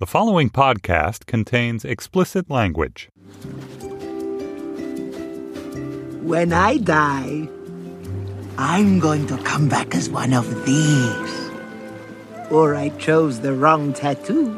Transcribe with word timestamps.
The 0.00 0.06
following 0.06 0.48
podcast 0.48 1.26
contains 1.26 1.84
explicit 1.84 2.48
language. 2.48 3.10
When 6.22 6.52
I 6.52 6.76
die, 6.76 7.48
I'm 8.56 9.00
going 9.00 9.26
to 9.26 9.36
come 9.38 9.68
back 9.68 9.96
as 9.96 10.08
one 10.08 10.34
of 10.34 10.46
these. 10.64 11.50
Or 12.48 12.76
I 12.76 12.90
chose 12.90 13.40
the 13.40 13.52
wrong 13.52 13.92
tattoo. 13.92 14.52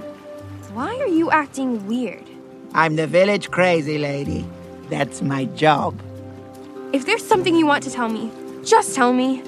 Why 0.74 0.94
are 0.94 1.08
you 1.08 1.30
acting 1.30 1.86
weird? 1.86 2.28
I'm 2.74 2.96
the 2.96 3.06
village 3.06 3.50
crazy 3.50 3.96
lady. 3.96 4.44
That's 4.90 5.22
my 5.22 5.46
job. 5.46 5.98
If 6.92 7.06
there's 7.06 7.26
something 7.26 7.56
you 7.56 7.64
want 7.64 7.82
to 7.84 7.90
tell 7.90 8.10
me, 8.10 8.30
just 8.62 8.94
tell 8.94 9.14
me. 9.14 9.42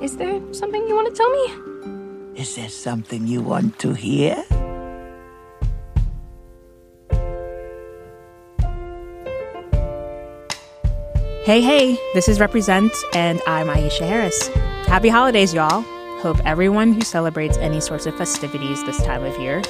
Is 0.00 0.16
there 0.16 0.40
something 0.54 0.88
you 0.88 0.94
want 0.94 1.08
to 1.08 1.14
tell 1.14 1.30
me? 1.30 1.65
Is 2.36 2.54
there 2.54 2.68
something 2.68 3.26
you 3.26 3.40
want 3.40 3.78
to 3.78 3.94
hear? 3.94 4.34
Hey, 11.44 11.62
hey, 11.62 11.96
this 12.12 12.28
is 12.28 12.38
Represent, 12.38 12.92
and 13.14 13.40
I'm 13.46 13.68
Aisha 13.68 14.06
Harris. 14.06 14.48
Happy 14.86 15.08
holidays, 15.08 15.54
y'all. 15.54 15.80
Hope 16.20 16.36
everyone 16.44 16.92
who 16.92 17.00
celebrates 17.00 17.56
any 17.56 17.80
sorts 17.80 18.04
of 18.04 18.14
festivities 18.18 18.84
this 18.84 19.02
time 19.02 19.24
of 19.24 19.40
year 19.40 19.62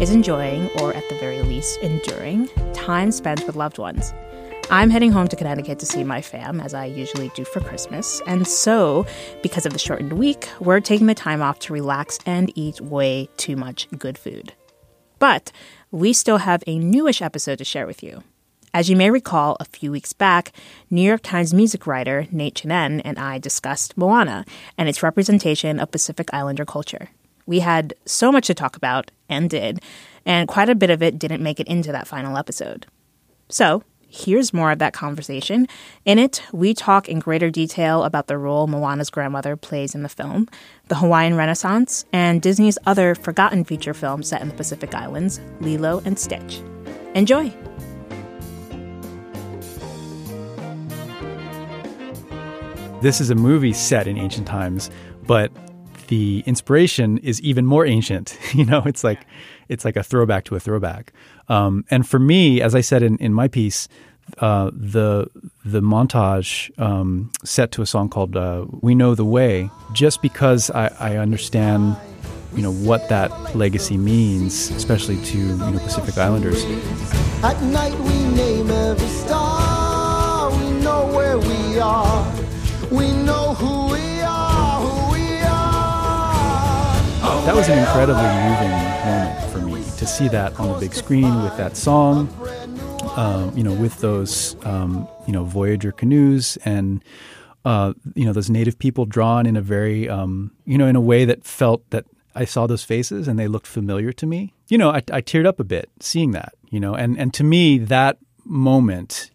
is 0.00 0.08
enjoying, 0.08 0.70
or 0.80 0.94
at 0.94 1.06
the 1.10 1.16
very 1.16 1.42
least, 1.42 1.78
enduring, 1.80 2.48
time 2.72 3.12
spent 3.12 3.46
with 3.46 3.54
loved 3.54 3.76
ones. 3.76 4.14
I'm 4.70 4.90
heading 4.90 5.12
home 5.12 5.28
to 5.28 5.36
Connecticut 5.36 5.78
to 5.80 5.86
see 5.86 6.04
my 6.04 6.22
fam, 6.22 6.60
as 6.60 6.74
I 6.74 6.86
usually 6.86 7.30
do 7.34 7.44
for 7.44 7.60
Christmas. 7.60 8.20
And 8.26 8.46
so, 8.46 9.06
because 9.42 9.66
of 9.66 9.72
the 9.72 9.78
shortened 9.78 10.14
week, 10.14 10.48
we're 10.58 10.80
taking 10.80 11.06
the 11.06 11.14
time 11.14 11.42
off 11.42 11.58
to 11.60 11.72
relax 11.72 12.18
and 12.24 12.50
eat 12.56 12.80
way 12.80 13.28
too 13.36 13.56
much 13.56 13.86
good 13.98 14.16
food. 14.16 14.54
But 15.18 15.52
we 15.90 16.12
still 16.12 16.38
have 16.38 16.64
a 16.66 16.78
newish 16.78 17.22
episode 17.22 17.58
to 17.58 17.64
share 17.64 17.86
with 17.86 18.02
you. 18.02 18.24
As 18.72 18.90
you 18.90 18.96
may 18.96 19.10
recall, 19.10 19.56
a 19.60 19.64
few 19.64 19.92
weeks 19.92 20.12
back, 20.12 20.50
New 20.90 21.02
York 21.02 21.22
Times 21.22 21.54
music 21.54 21.86
writer 21.86 22.26
Nate 22.32 22.54
Chinen 22.56 23.00
and 23.04 23.18
I 23.18 23.38
discussed 23.38 23.96
Moana 23.96 24.44
and 24.76 24.88
its 24.88 25.02
representation 25.02 25.78
of 25.78 25.92
Pacific 25.92 26.28
Islander 26.32 26.64
culture. 26.64 27.10
We 27.46 27.60
had 27.60 27.94
so 28.06 28.32
much 28.32 28.48
to 28.48 28.54
talk 28.54 28.76
about, 28.76 29.10
and 29.28 29.48
did, 29.48 29.80
and 30.26 30.48
quite 30.48 30.70
a 30.70 30.74
bit 30.74 30.90
of 30.90 31.02
it 31.02 31.18
didn't 31.18 31.42
make 31.42 31.60
it 31.60 31.68
into 31.68 31.92
that 31.92 32.08
final 32.08 32.36
episode. 32.36 32.86
So, 33.48 33.84
here's 34.14 34.52
more 34.52 34.70
of 34.70 34.78
that 34.78 34.92
conversation. 34.92 35.66
In 36.04 36.18
it, 36.18 36.42
we 36.52 36.72
talk 36.72 37.08
in 37.08 37.18
greater 37.18 37.50
detail 37.50 38.04
about 38.04 38.28
the 38.28 38.38
role 38.38 38.66
Moana's 38.66 39.10
grandmother 39.10 39.56
plays 39.56 39.94
in 39.94 40.02
the 40.02 40.08
film, 40.08 40.48
the 40.88 40.94
Hawaiian 40.94 41.36
Renaissance, 41.36 42.04
and 42.12 42.40
Disney's 42.40 42.78
other 42.86 43.14
forgotten 43.14 43.64
feature 43.64 43.94
films 43.94 44.28
set 44.28 44.40
in 44.40 44.48
the 44.48 44.54
Pacific 44.54 44.94
Islands, 44.94 45.40
Lilo 45.60 46.00
and 46.04 46.18
Stitch. 46.18 46.60
Enjoy! 47.14 47.52
This 53.02 53.20
is 53.20 53.30
a 53.30 53.34
movie 53.34 53.72
set 53.72 54.06
in 54.06 54.16
ancient 54.16 54.46
times, 54.46 54.90
but 55.26 55.50
the 56.08 56.42
inspiration 56.46 57.18
is 57.18 57.40
even 57.42 57.66
more 57.66 57.86
ancient. 57.86 58.38
You 58.54 58.64
know, 58.64 58.82
it's 58.86 59.02
like 59.02 59.26
it's 59.68 59.84
like 59.84 59.96
a 59.96 60.02
throwback 60.02 60.44
to 60.44 60.54
a 60.54 60.60
throwback. 60.60 61.12
Um, 61.48 61.84
and 61.90 62.06
for 62.06 62.20
me, 62.20 62.62
as 62.62 62.74
I 62.74 62.82
said 62.82 63.02
in, 63.02 63.16
in 63.18 63.32
my 63.32 63.48
piece, 63.48 63.88
uh, 64.38 64.70
the 64.72 65.26
the 65.64 65.80
montage 65.80 66.70
um, 66.78 67.30
set 67.44 67.72
to 67.72 67.82
a 67.82 67.86
song 67.86 68.08
called 68.08 68.36
uh, 68.36 68.64
"We 68.80 68.94
Know 68.94 69.14
the 69.14 69.24
Way," 69.24 69.70
just 69.92 70.22
because 70.22 70.70
I, 70.70 70.86
I, 70.98 71.16
understand, 71.16 71.96
you 72.54 72.62
know, 72.62 72.72
what 72.72 73.08
that 73.08 73.54
legacy 73.54 73.96
means, 73.96 74.70
especially 74.70 75.20
to 75.24 75.38
you 75.38 75.56
know 75.56 75.78
Pacific 75.78 76.16
Islanders. 76.16 76.64
At 77.42 77.60
night 77.62 77.98
we 77.98 78.24
name 78.34 78.70
every 78.70 79.08
star. 79.08 80.50
We 80.50 80.70
know 80.82 81.06
where 81.12 81.38
we 81.38 81.78
are. 81.78 82.32
We 82.90 83.12
know 83.12 83.54
who 83.54 83.92
we 83.92 84.13
That 87.44 87.54
was 87.54 87.68
an 87.68 87.78
incredibly 87.78 88.22
moving 88.22 88.70
moment 89.04 89.52
for 89.52 89.58
me 89.58 89.84
to 89.98 90.06
see 90.06 90.28
that 90.28 90.58
on 90.58 90.72
the 90.72 90.78
big 90.80 90.94
screen 90.94 91.42
with 91.42 91.54
that 91.58 91.76
song, 91.76 92.28
um, 93.16 93.54
you 93.54 93.62
know, 93.62 93.74
with 93.74 94.00
those, 94.00 94.56
um, 94.64 95.06
you 95.26 95.32
know, 95.34 95.44
Voyager 95.44 95.92
canoes 95.92 96.56
and, 96.64 97.04
uh, 97.66 97.92
you 98.14 98.24
know, 98.24 98.32
those 98.32 98.48
native 98.48 98.78
people 98.78 99.04
drawn 99.04 99.44
in 99.44 99.56
a 99.56 99.60
very, 99.60 100.08
um, 100.08 100.52
you 100.64 100.78
know, 100.78 100.86
in 100.86 100.96
a 100.96 101.02
way 101.02 101.26
that 101.26 101.44
felt 101.44 101.88
that 101.90 102.06
I 102.34 102.46
saw 102.46 102.66
those 102.66 102.82
faces 102.82 103.28
and 103.28 103.38
they 103.38 103.46
looked 103.46 103.66
familiar 103.66 104.10
to 104.14 104.26
me. 104.26 104.54
You 104.68 104.78
know, 104.78 104.88
I, 104.90 105.02
I 105.12 105.20
teared 105.20 105.44
up 105.44 105.60
a 105.60 105.64
bit 105.64 105.90
seeing 106.00 106.30
that, 106.30 106.54
you 106.70 106.80
know, 106.80 106.94
and, 106.94 107.18
and 107.18 107.34
to 107.34 107.44
me, 107.44 107.76
that 107.76 108.16
moment 108.46 109.30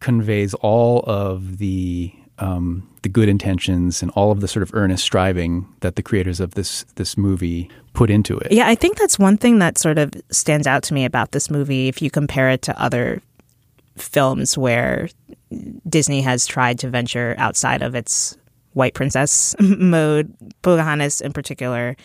conveys 0.00 0.54
all 0.54 1.04
of 1.06 1.58
the 1.58 2.12
um, 2.40 2.87
the 3.02 3.08
good 3.08 3.28
intentions 3.28 4.02
and 4.02 4.10
all 4.12 4.30
of 4.30 4.40
the 4.40 4.48
sort 4.48 4.62
of 4.62 4.70
earnest 4.74 5.04
striving 5.04 5.66
that 5.80 5.96
the 5.96 6.02
creators 6.02 6.40
of 6.40 6.54
this 6.54 6.84
this 6.96 7.16
movie 7.16 7.70
put 7.92 8.10
into 8.10 8.38
it. 8.38 8.52
Yeah, 8.52 8.68
I 8.68 8.74
think 8.74 8.98
that's 8.98 9.18
one 9.18 9.36
thing 9.36 9.58
that 9.58 9.78
sort 9.78 9.98
of 9.98 10.12
stands 10.30 10.66
out 10.66 10.82
to 10.84 10.94
me 10.94 11.04
about 11.04 11.32
this 11.32 11.50
movie. 11.50 11.88
If 11.88 12.00
you 12.02 12.10
compare 12.10 12.50
it 12.50 12.62
to 12.62 12.80
other 12.80 13.22
films 13.96 14.56
where 14.56 15.08
Disney 15.88 16.20
has 16.22 16.46
tried 16.46 16.78
to 16.80 16.90
venture 16.90 17.34
outside 17.38 17.82
of 17.82 17.94
its 17.94 18.36
white 18.74 18.94
princess 18.94 19.54
mode, 19.60 20.32
Pocahontas 20.62 21.20
in 21.20 21.32
particular, 21.32 21.96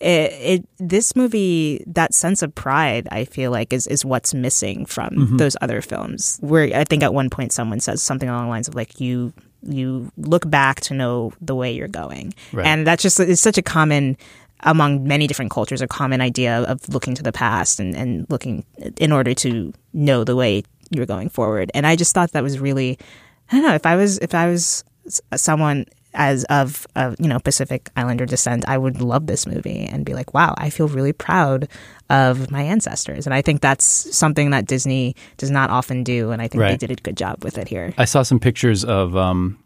it, 0.00 0.32
it, 0.32 0.68
this 0.78 1.14
movie 1.14 1.84
that 1.86 2.14
sense 2.14 2.42
of 2.42 2.54
pride 2.54 3.08
I 3.12 3.24
feel 3.24 3.50
like 3.50 3.72
is 3.72 3.86
is 3.86 4.04
what's 4.04 4.34
missing 4.34 4.86
from 4.86 5.10
mm-hmm. 5.10 5.36
those 5.36 5.56
other 5.60 5.80
films. 5.80 6.38
Where 6.40 6.64
I 6.74 6.84
think 6.84 7.02
at 7.02 7.14
one 7.14 7.30
point 7.30 7.52
someone 7.52 7.80
says 7.80 8.02
something 8.02 8.28
along 8.28 8.44
the 8.44 8.50
lines 8.50 8.68
of 8.68 8.74
like 8.74 9.00
you 9.00 9.32
you 9.62 10.10
look 10.16 10.48
back 10.48 10.80
to 10.82 10.94
know 10.94 11.32
the 11.40 11.54
way 11.54 11.72
you're 11.72 11.88
going. 11.88 12.34
Right. 12.52 12.66
And 12.66 12.86
that's 12.86 13.02
just 13.02 13.20
it's 13.20 13.40
such 13.40 13.58
a 13.58 13.62
common 13.62 14.16
among 14.64 15.06
many 15.06 15.26
different 15.26 15.50
cultures 15.50 15.82
a 15.82 15.88
common 15.88 16.20
idea 16.20 16.60
of 16.62 16.88
looking 16.88 17.16
to 17.16 17.22
the 17.22 17.32
past 17.32 17.80
and, 17.80 17.96
and 17.96 18.26
looking 18.30 18.64
in 18.98 19.10
order 19.10 19.34
to 19.34 19.72
know 19.92 20.22
the 20.22 20.36
way 20.36 20.62
you're 20.90 21.06
going 21.06 21.28
forward. 21.28 21.70
And 21.74 21.86
I 21.86 21.96
just 21.96 22.14
thought 22.14 22.32
that 22.32 22.42
was 22.42 22.60
really 22.60 22.98
I 23.50 23.56
don't 23.56 23.66
know, 23.66 23.74
if 23.74 23.86
I 23.86 23.96
was 23.96 24.18
if 24.18 24.34
I 24.34 24.48
was 24.48 24.84
someone 25.34 25.86
as 26.14 26.44
of, 26.44 26.86
of 26.94 27.16
you 27.18 27.28
know 27.28 27.38
Pacific 27.38 27.90
Islander 27.96 28.26
descent, 28.26 28.64
I 28.68 28.78
would 28.78 29.00
love 29.00 29.26
this 29.26 29.46
movie 29.46 29.84
and 29.84 30.04
be 30.04 30.14
like, 30.14 30.34
wow, 30.34 30.54
I 30.58 30.70
feel 30.70 30.88
really 30.88 31.12
proud 31.12 31.68
of 32.10 32.50
my 32.50 32.62
ancestors. 32.62 33.26
And 33.26 33.34
I 33.34 33.42
think 33.42 33.60
that's 33.60 33.84
something 33.84 34.50
that 34.50 34.66
Disney 34.66 35.16
does 35.38 35.50
not 35.50 35.70
often 35.70 36.04
do, 36.04 36.30
and 36.30 36.42
I 36.42 36.48
think 36.48 36.62
right. 36.62 36.70
they 36.78 36.86
did 36.86 36.98
a 36.98 37.00
good 37.02 37.16
job 37.16 37.42
with 37.42 37.58
it 37.58 37.68
here. 37.68 37.94
I 37.98 38.04
saw 38.04 38.22
some 38.22 38.38
pictures 38.38 38.84
of 38.84 39.16
um, 39.16 39.58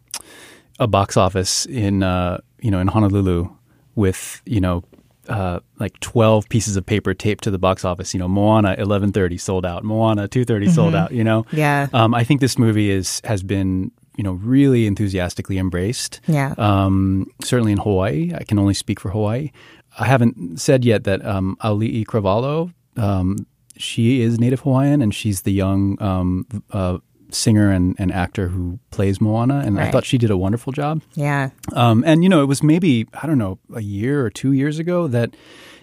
a 0.79 0.87
box 0.87 1.17
office 1.17 1.67
in 1.67 2.03
uh, 2.03 2.39
you 2.61 2.71
know 2.71 2.79
in 2.81 2.89
Honolulu 2.89 3.49
with 3.95 4.43
you 4.45 4.61
know 4.61 4.85
uh, 5.29 5.61
like 5.81 5.99
12 6.01 6.49
pieces 6.49 6.77
of 6.77 6.87
paper 6.87 7.15
taped 7.15 7.45
to 7.45 7.51
the 7.51 7.59
box 7.59 7.85
office. 7.85 8.15
You 8.15 8.21
know, 8.21 8.29
Moana 8.29 8.77
11:30 8.79 9.41
sold 9.41 9.67
out. 9.67 9.85
Moana 9.85 10.29
2:30 10.29 10.47
mm-hmm. 10.47 10.71
sold 10.71 10.95
out. 10.95 11.13
You 11.13 11.25
know, 11.25 11.45
yeah. 11.53 11.89
Um, 11.93 12.15
I 12.15 12.25
think 12.25 12.41
this 12.41 12.59
movie 12.59 12.91
is 12.91 13.21
has 13.25 13.43
been 13.43 13.91
you 14.17 14.25
know 14.25 14.33
really 14.33 14.87
enthusiastically 14.87 15.59
embraced. 15.59 16.21
Yeah. 16.27 16.55
Um, 16.59 17.27
certainly 17.43 17.73
in 17.73 17.79
Hawaii, 17.79 18.33
I 18.35 18.45
can 18.45 18.59
only 18.59 18.75
speak 18.75 19.01
for 19.01 19.11
Hawaii. 19.11 19.51
I 19.99 20.07
haven't 20.07 20.61
said 20.61 20.85
yet 20.85 21.05
that 21.05 21.25
um, 21.25 21.57
Auli'i 21.63 22.05
Cravalho, 22.05 22.73
um, 22.97 23.47
she 23.77 24.21
is 24.21 24.39
Native 24.39 24.61
Hawaiian, 24.61 25.01
and 25.01 25.15
she's 25.15 25.43
the 25.43 25.53
young 25.53 26.01
um, 26.03 26.47
uh, 26.71 26.99
singer 27.31 27.71
and, 27.71 27.95
and 27.99 28.13
actor 28.13 28.49
who 28.49 28.79
plays 28.91 29.21
Moana, 29.21 29.63
and 29.65 29.81
I 29.81 29.91
thought 29.91 30.05
she 30.05 30.19
did 30.19 30.31
a 30.31 30.37
wonderful 30.37 30.73
job. 30.73 31.03
Yeah. 31.15 31.51
Um, 31.73 32.05
and 32.07 32.23
you 32.23 32.29
know, 32.29 32.43
it 32.43 32.47
was 32.47 32.63
maybe 32.63 33.07
I 33.23 33.27
don't 33.27 33.39
know 33.39 33.59
a 33.75 33.83
year 33.83 34.25
or 34.25 34.31
two 34.31 34.53
years 34.53 34.79
ago 34.79 35.09
that 35.09 35.37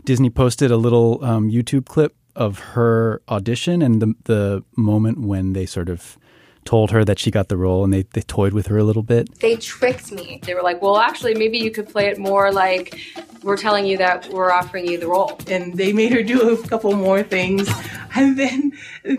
Disney 0.06 0.30
posted 0.30 0.72
a 0.72 0.78
little 0.78 1.24
um, 1.24 1.50
YouTube 1.50 1.86
clip 1.86 2.16
of 2.36 2.60
her 2.60 3.22
audition 3.30 3.82
and 3.82 4.02
the 4.02 4.16
the 4.24 4.64
moment 4.76 5.20
when 5.20 5.54
they 5.54 5.66
sort 5.66 5.90
of 5.90 6.18
told 6.66 6.92
her 6.92 7.04
that 7.06 7.20
she 7.20 7.32
got 7.32 7.48
the 7.50 7.58
role, 7.58 7.84
and 7.84 7.94
they 7.94 8.04
they 8.14 8.22
toyed 8.22 8.54
with 8.54 8.68
her 8.68 8.78
a 8.78 8.84
little 8.84 9.04
bit. 9.04 9.40
They 9.40 9.56
tricked 9.58 10.12
me. 10.12 10.40
They 10.44 10.54
were 10.54 10.62
like, 10.62 10.82
well, 10.82 10.98
actually, 10.98 11.36
maybe 11.36 11.58
you 11.58 11.72
could 11.72 11.88
play 11.90 12.08
it 12.08 12.18
more 12.18 12.52
like 12.52 13.00
we're 13.44 13.58
telling 13.58 13.86
you 13.86 13.98
that 13.98 14.28
we're 14.32 14.52
offering 14.52 14.88
you 14.88 14.98
the 14.98 15.08
role. 15.08 15.38
and 15.48 15.76
they 15.78 15.92
made 15.92 16.14
her 16.14 16.24
do 16.24 16.52
a 16.58 16.68
couple 16.68 16.94
more 16.96 17.24
things. 17.24 17.70
And 18.16 18.38
then 18.38 18.74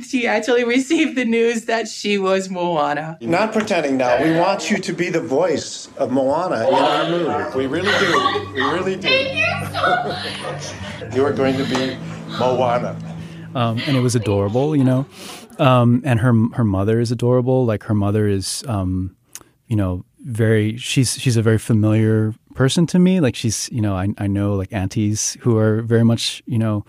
she 0.08 0.25
actually 0.29 0.62
received 0.62 1.17
the 1.17 1.25
news 1.25 1.64
that 1.64 1.88
she 1.88 2.17
was 2.17 2.49
Moana. 2.49 3.19
Not 3.20 3.52
pretending 3.52 3.96
now. 3.96 4.23
We 4.23 4.38
want 4.38 4.70
you 4.70 4.79
to 4.79 4.93
be 4.93 5.08
the 5.11 5.20
voice 5.20 5.88
of 5.96 6.12
Moana 6.12 6.69
in 6.69 6.75
our 6.75 7.11
movie. 7.11 7.58
We 7.58 7.67
really 7.67 7.91
do. 7.99 8.52
We 8.55 8.61
really 8.62 8.94
do. 8.94 9.08
you 11.12 11.25
are 11.25 11.32
going 11.32 11.56
to 11.56 11.64
be 11.64 11.96
Moana. 12.38 12.96
um, 13.56 13.81
and 13.87 13.96
it 13.96 14.00
was 14.00 14.14
adorable, 14.14 14.76
you 14.76 14.85
know. 14.85 15.06
Um, 15.59 16.03
and 16.05 16.21
her 16.21 16.33
her 16.55 16.65
mother 16.65 17.01
is 17.01 17.12
adorable. 17.12 17.65
Like 17.65 17.85
her 17.85 17.95
mother 17.95 18.27
is, 18.27 18.65
um, 18.67 19.17
you 19.69 19.77
know, 19.77 20.05
very. 20.21 20.77
She's 20.77 21.19
she's 21.19 21.37
a 21.37 21.43
very 21.43 21.59
familiar 21.59 22.35
person 22.55 22.87
to 22.89 22.99
me. 22.99 23.21
Like 23.21 23.37
she's, 23.37 23.69
you 23.73 23.81
know, 23.81 23.95
I 23.95 24.09
I 24.19 24.27
know 24.27 24.55
like 24.55 24.73
aunties 24.73 25.37
who 25.41 25.56
are 25.59 25.83
very 25.83 26.05
much, 26.05 26.43
you 26.47 26.59
know, 26.59 26.85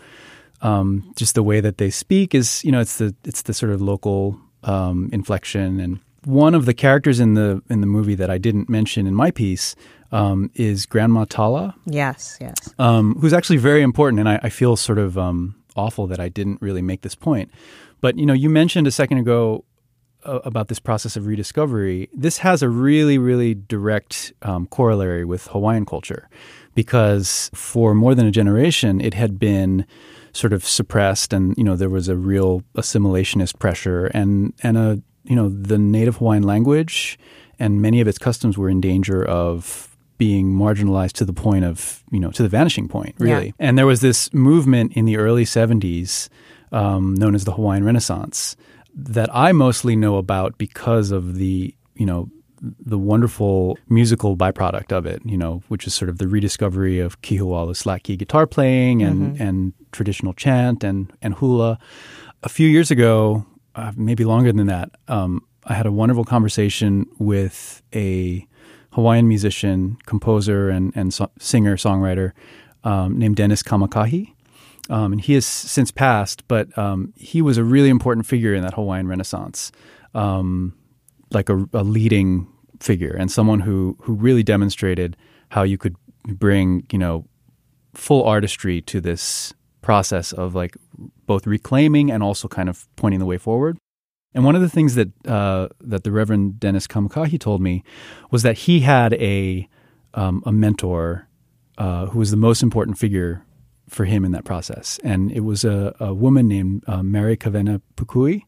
um, 0.61 1.13
just 1.15 1.35
the 1.35 1.43
way 1.43 1.59
that 1.61 1.77
they 1.77 1.89
speak 1.89 2.33
is, 2.33 2.63
you 2.63 2.71
know, 2.71 2.79
it's 2.79 2.97
the 2.97 3.13
it's 3.23 3.43
the 3.43 3.53
sort 3.53 3.71
of 3.71 3.81
local 3.81 4.39
um, 4.63 5.09
inflection. 5.13 5.79
And 5.79 5.99
one 6.23 6.55
of 6.55 6.65
the 6.65 6.73
characters 6.73 7.19
in 7.19 7.35
the 7.35 7.61
in 7.69 7.81
the 7.81 7.87
movie 7.87 8.15
that 8.15 8.29
I 8.29 8.37
didn't 8.37 8.69
mention 8.69 9.05
in 9.07 9.13
my 9.13 9.31
piece 9.31 9.75
um, 10.11 10.49
is 10.55 10.85
Grandma 10.85 11.25
Tala 11.25 11.75
Yes. 11.85 12.37
Yes. 12.39 12.73
um, 12.79 13.15
who's 13.19 13.33
actually 13.33 13.57
very 13.57 13.81
important, 13.81 14.19
and 14.19 14.29
I, 14.29 14.39
I 14.43 14.49
feel 14.49 14.75
sort 14.75 14.97
of 14.97 15.17
um, 15.17 15.55
awful 15.75 16.07
that 16.07 16.19
I 16.19 16.29
didn't 16.29 16.61
really 16.61 16.81
make 16.81 17.01
this 17.01 17.15
point. 17.15 17.51
But 18.05 18.19
you 18.19 18.25
know, 18.27 18.33
you 18.33 18.51
mentioned 18.51 18.85
a 18.85 18.91
second 18.91 19.17
ago 19.17 19.65
uh, 20.25 20.37
about 20.43 20.67
this 20.67 20.77
process 20.77 21.17
of 21.17 21.25
rediscovery. 21.25 22.07
This 22.13 22.37
has 22.37 22.61
a 22.61 22.69
really, 22.69 23.17
really 23.17 23.55
direct 23.55 24.31
um, 24.43 24.67
corollary 24.67 25.25
with 25.25 25.47
Hawaiian 25.47 25.87
culture, 25.87 26.29
because 26.75 27.49
for 27.55 27.95
more 27.95 28.13
than 28.13 28.27
a 28.27 28.31
generation, 28.31 29.01
it 29.01 29.15
had 29.15 29.39
been 29.39 29.87
sort 30.33 30.53
of 30.53 30.63
suppressed, 30.67 31.33
and 31.33 31.57
you 31.57 31.63
know, 31.63 31.75
there 31.75 31.89
was 31.89 32.07
a 32.07 32.15
real 32.15 32.61
assimilationist 32.75 33.57
pressure, 33.57 34.05
and 34.13 34.53
and 34.61 34.77
a 34.77 35.01
you 35.23 35.35
know, 35.35 35.49
the 35.49 35.79
native 35.79 36.17
Hawaiian 36.17 36.43
language 36.43 37.17
and 37.57 37.81
many 37.81 38.01
of 38.01 38.07
its 38.07 38.19
customs 38.19 38.55
were 38.55 38.69
in 38.69 38.81
danger 38.81 39.25
of 39.25 39.97
being 40.19 40.53
marginalized 40.53 41.13
to 41.13 41.25
the 41.25 41.33
point 41.33 41.65
of, 41.65 42.03
you 42.11 42.19
know, 42.19 42.29
to 42.29 42.43
the 42.43 42.49
vanishing 42.49 42.87
point, 42.87 43.15
really. 43.17 43.47
Yeah. 43.47 43.51
And 43.67 43.79
there 43.79 43.87
was 43.87 44.01
this 44.01 44.31
movement 44.31 44.93
in 44.93 45.05
the 45.05 45.17
early 45.17 45.43
70s 45.43 46.29
um, 46.75 47.15
known 47.15 47.33
as 47.33 47.45
the 47.45 47.53
Hawaiian 47.53 47.83
Renaissance 47.83 48.55
that 48.93 49.29
I 49.33 49.51
mostly 49.51 49.95
know 49.95 50.17
about 50.17 50.57
because 50.57 51.11
of 51.11 51.35
the, 51.35 51.73
you 51.95 52.05
know, 52.05 52.29
the 52.61 52.97
wonderful 52.97 53.77
musical 53.89 54.35
byproduct 54.35 54.91
of 54.91 55.05
it, 55.05 55.21
you 55.25 55.37
know, 55.37 55.61
which 55.67 55.87
is 55.87 55.93
sort 55.93 56.09
of 56.09 56.17
the 56.17 56.27
rediscovery 56.27 56.99
of 56.99 57.21
ki 57.21 57.37
ho'alu 57.37 57.75
slack 57.75 58.03
key 58.03 58.15
guitar 58.15 58.47
playing 58.47 59.01
and, 59.01 59.39
and 59.39 59.73
traditional 59.91 60.33
chant 60.33 60.83
and, 60.83 61.11
and 61.21 61.35
hula. 61.35 61.77
A 62.43 62.49
few 62.49 62.67
years 62.67 62.91
ago, 62.91 63.45
uh, 63.75 63.91
maybe 63.95 64.23
longer 64.23 64.51
than 64.51 64.67
that, 64.67 64.91
um, 65.07 65.41
I 65.65 65.73
had 65.73 65.85
a 65.85 65.91
wonderful 65.91 66.23
conversation 66.23 67.05
with 67.19 67.81
a 67.93 68.47
Hawaiian 68.91 69.27
musician, 69.27 69.97
composer, 70.05 70.69
and, 70.69 70.93
and 70.95 71.13
so- 71.13 71.31
singer 71.39 71.75
songwriter 71.75 72.31
um, 72.83 73.17
named 73.19 73.35
Dennis 73.35 73.63
Kamakahi. 73.63 74.34
Um, 74.89 75.13
and 75.13 75.21
he 75.21 75.33
has 75.33 75.45
since 75.45 75.89
passed, 75.89 76.47
but 76.47 76.75
um, 76.77 77.11
he 77.15 77.41
was 77.41 77.57
a 77.57 77.63
really 77.63 77.89
important 77.89 78.27
figure 78.27 78.53
in 78.53 78.61
that 78.61 78.75
Hawaiian 78.75 79.07
Renaissance, 79.07 79.71
um, 80.13 80.75
like 81.31 81.49
a, 81.49 81.67
a 81.73 81.83
leading 81.83 82.47
figure 82.79 83.15
and 83.17 83.31
someone 83.31 83.61
who 83.61 83.97
who 84.01 84.13
really 84.13 84.43
demonstrated 84.43 85.15
how 85.49 85.63
you 85.63 85.77
could 85.77 85.95
bring 86.27 86.85
you 86.91 86.99
know 86.99 87.25
full 87.93 88.23
artistry 88.23 88.81
to 88.81 88.99
this 89.01 89.53
process 89.81 90.33
of 90.33 90.55
like 90.55 90.75
both 91.25 91.47
reclaiming 91.47 92.11
and 92.11 92.23
also 92.23 92.47
kind 92.47 92.69
of 92.69 92.87
pointing 92.95 93.19
the 93.19 93.25
way 93.25 93.37
forward. 93.37 93.77
And 94.33 94.43
one 94.43 94.55
of 94.55 94.61
the 94.61 94.69
things 94.69 94.95
that 94.95 95.09
uh, 95.27 95.69
that 95.81 96.03
the 96.03 96.11
Reverend 96.11 96.59
Dennis 96.59 96.87
Kamakahi 96.87 97.39
told 97.39 97.61
me 97.61 97.83
was 98.31 98.43
that 98.43 98.57
he 98.59 98.81
had 98.81 99.13
a 99.13 99.69
um, 100.13 100.43
a 100.45 100.51
mentor 100.51 101.27
uh, 101.77 102.07
who 102.07 102.19
was 102.19 102.31
the 102.31 102.37
most 102.37 102.61
important 102.61 102.97
figure 102.97 103.45
for 103.87 104.05
him 104.05 104.25
in 104.25 104.31
that 104.31 104.43
process, 104.43 104.99
and 105.03 105.31
it 105.31 105.41
was 105.41 105.63
a, 105.63 105.95
a 105.99 106.13
woman 106.13 106.47
named 106.47 106.83
uh, 106.87 107.03
Mary 107.03 107.37
Kawena 107.37 107.81
Pukui, 107.95 108.43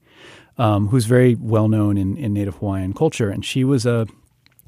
um, 0.58 0.88
who's 0.88 1.06
very 1.06 1.36
well 1.36 1.68
known 1.68 1.98
in, 1.98 2.18
in 2.18 2.34
Native 2.34 2.56
Hawaiian 2.56 2.94
culture, 2.94 3.30
and 3.30 3.46
she 3.46 3.64
was 3.64 3.86
a 3.86 4.08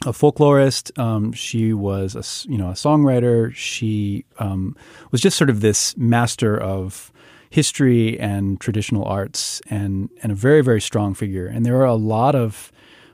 a 0.06 0.12
folklorist. 0.12 0.98
Um, 0.98 1.34
she 1.34 1.74
was 1.74 2.16
a 2.16 2.50
you 2.50 2.58
know 2.58 2.70
a 2.70 2.74
songwriter. 2.74 3.54
She 3.54 4.26
um, 4.38 4.76
was 5.12 5.22
just 5.22 5.38
sort 5.38 5.50
of 5.50 5.62
this 5.62 5.98
master 5.98 6.60
of 6.60 7.12
history 7.50 8.20
and 8.20 8.60
traditional 8.62 9.04
arts, 9.06 9.62
and 9.70 10.10
and 10.22 10.32
a 10.32 10.36
very 10.36 10.62
very 10.62 10.82
strong 10.82 11.14
figure. 11.14 11.48
And 11.48 11.66
there 11.66 11.78
are 11.78 11.86
a 11.86 11.96
lot 11.96 12.36
of 12.36 12.72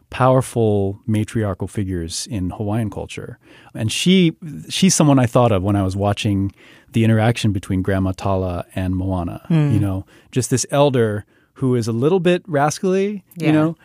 powerful 0.09 0.99
matriarchal 1.07 1.67
figures 1.67 2.27
in 2.29 2.49
Hawaiian 2.51 2.89
culture, 2.89 3.37
and 3.73 3.91
she 3.91 4.33
she's 4.69 4.95
someone 4.95 5.19
I 5.19 5.25
thought 5.25 5.51
of 5.51 5.63
when 5.63 5.75
I 5.75 5.83
was 5.83 5.95
watching 5.95 6.51
the 6.93 7.03
interaction 7.03 7.51
between 7.51 7.81
Grandma 7.81 8.13
Tala 8.13 8.65
and 8.75 8.95
Moana. 8.95 9.45
You 9.49 9.79
know, 9.79 10.05
just 10.31 10.49
this 10.49 10.65
elder 10.71 11.25
who 11.53 11.75
is 11.75 11.87
a 11.87 11.91
little 11.91 12.19
bit 12.19 12.43
rascally. 12.47 13.23
Yeah. 13.35 13.47
You 13.47 13.53
know, 13.53 13.77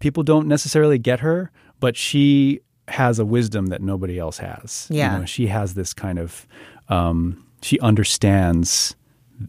people 0.00 0.22
don't 0.22 0.46
necessarily 0.48 0.98
get 0.98 1.20
her, 1.20 1.50
but 1.80 1.96
she 1.96 2.60
has 2.88 3.18
a 3.18 3.24
wisdom 3.24 3.66
that 3.66 3.82
nobody 3.82 4.18
else 4.18 4.38
has. 4.38 4.86
You 4.90 4.98
Yeah. 4.98 5.18
know, 5.18 5.24
she 5.24 5.46
has 5.48 5.74
this 5.74 5.92
kind 5.94 6.18
of 6.18 6.46
um, 6.88 7.44
she 7.62 7.78
understands 7.80 8.94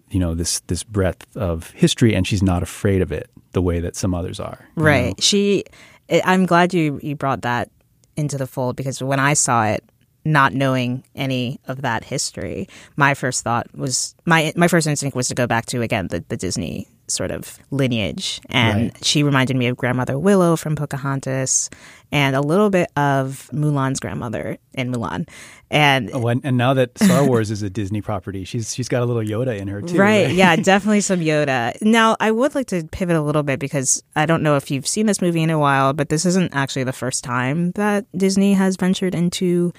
you 0.09 0.19
know 0.19 0.35
this 0.35 0.59
this 0.67 0.83
breadth 0.83 1.25
of 1.37 1.71
history 1.71 2.13
and 2.13 2.27
she's 2.27 2.43
not 2.43 2.61
afraid 2.61 3.01
of 3.01 3.11
it 3.11 3.29
the 3.53 3.61
way 3.61 3.79
that 3.79 3.95
some 3.95 4.13
others 4.13 4.39
are. 4.39 4.67
Right. 4.75 5.07
know? 5.09 5.13
She. 5.19 5.63
I- 6.09 6.21
I'm 6.25 6.45
glad 6.45 6.73
you 6.73 6.99
you 7.01 7.15
brought 7.15 7.41
that 7.41 7.69
into 8.15 8.37
the 8.37 8.47
fold 8.47 8.75
because 8.75 9.01
when 9.01 9.19
I 9.19 9.33
saw 9.33 9.65
it, 9.65 9.83
not 10.25 10.53
knowing 10.53 11.03
any 11.15 11.59
of 11.67 11.81
that 11.83 12.03
history, 12.03 12.67
my 12.95 13.13
first 13.13 13.43
thought 13.43 13.67
was 13.75 14.15
my 14.25 14.53
my 14.55 14.67
first 14.67 14.87
instinct 14.87 15.15
was 15.15 15.27
to 15.29 15.35
go 15.35 15.47
back 15.47 15.65
to 15.67 15.81
again 15.81 16.07
the, 16.07 16.23
the 16.27 16.37
Disney 16.37 16.87
sort 17.07 17.31
of 17.31 17.57
lineage, 17.71 18.41
and 18.49 18.91
Right. 18.93 19.05
she 19.05 19.23
reminded 19.23 19.55
me 19.55 19.67
of 19.67 19.77
Grandmother 19.77 20.19
Willow 20.19 20.55
from 20.55 20.75
Pocahontas, 20.75 21.69
and 22.11 22.35
a 22.35 22.41
little 22.41 22.69
bit 22.69 22.89
of 22.97 23.49
Mulan's 23.53 23.99
grandmother 23.99 24.57
in 24.73 24.91
Mulan, 24.91 25.27
and 25.71 26.09
Oh, 26.13 26.27
and, 26.27 26.41
and 26.43 26.57
now 26.57 26.73
that 26.73 26.97
Star 26.97 27.25
Wars 27.27 27.49
is 27.51 27.63
a 27.63 27.69
Disney 27.69 28.01
property, 28.01 28.43
she's 28.45 28.73
she's 28.75 28.87
got 28.89 29.01
a 29.01 29.05
little 29.05 29.21
Yoda 29.23 29.57
in 29.57 29.67
her 29.67 29.81
too. 29.81 29.97
Right. 29.97 30.31
Yeah, 30.31 30.55
definitely 30.71 31.01
some 31.01 31.19
Yoda. 31.21 31.79
Now, 31.81 32.15
I 32.19 32.31
would 32.31 32.55
like 32.55 32.67
to 32.67 32.83
pivot 32.91 33.15
a 33.15 33.21
little 33.21 33.43
bit 33.43 33.59
because 33.59 34.03
I 34.15 34.25
don't 34.25 34.43
know 34.43 34.55
if 34.55 34.69
you've 34.71 34.87
seen 34.87 35.05
this 35.05 35.21
movie 35.21 35.41
in 35.43 35.49
a 35.49 35.59
while, 35.59 35.93
but 35.93 36.09
this 36.09 36.25
isn't 36.25 36.53
actually 36.55 36.83
the 36.85 36.93
first 36.93 37.23
time 37.23 37.71
that 37.71 38.05
Disney 38.17 38.53
has 38.53 38.75
ventured 38.75 39.15
into 39.15 39.73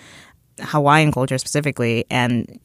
Hawaiian 0.60 1.12
culture 1.12 1.38
specifically 1.38 2.04
and 2.10 2.58